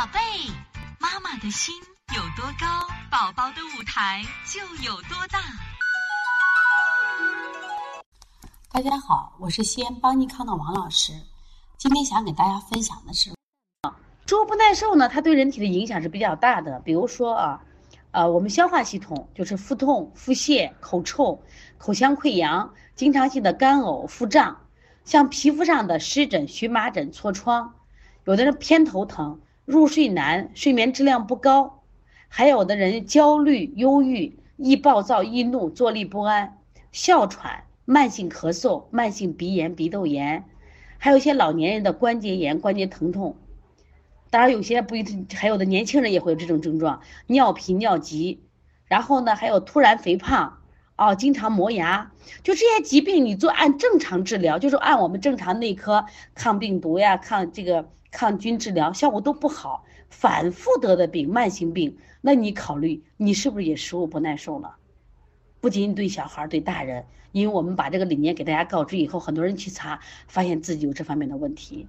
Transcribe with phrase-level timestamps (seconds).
[0.00, 0.18] 宝贝，
[0.98, 1.74] 妈妈的心
[2.16, 5.38] 有多高，宝宝的舞台就有多大。
[8.72, 11.12] 大家好，我是西安邦尼康的王老师。
[11.76, 13.30] 今天想给大家分享的是，
[14.26, 16.80] 食物不耐受呢，它对人体的影响是比较大的。
[16.80, 17.62] 比如说啊，
[18.12, 21.38] 呃，我们消化系统就是腹痛、腹泻、口臭、
[21.76, 24.62] 口腔溃疡、经常性的干呕、腹胀，
[25.04, 27.74] 像皮肤上的湿疹、荨麻疹、痤疮，
[28.24, 29.38] 有的人偏头疼。
[29.70, 31.82] 入睡难，睡眠质量不高，
[32.26, 36.58] 还有的人焦虑、忧郁、易暴躁、易怒、坐立不安、
[36.90, 40.44] 哮喘、慢性咳嗽、慢性鼻炎、鼻窦炎，
[40.98, 43.36] 还有一些老年人的关节炎、关节疼痛。
[44.28, 48.42] 当然，有些不一定，还有的年轻人也会有这种症状，尿频、尿急。
[48.86, 50.58] 然后呢，还有突然肥胖，
[51.00, 56.04] 哦，经常磨牙，就这些疾病，你做按正常治疗，就是按我们正常内科
[56.34, 57.90] 抗病毒呀、抗这个。
[58.12, 64.74] 抗菌治疗效果都不好，反复得的病，慢性病，那你考虑你是不是也食物不耐受了？
[65.60, 71.86] 不仅对小孩，对大人，因为我们把这个理念给大家告知以后，很多人去查，发现自己有这方面的问题。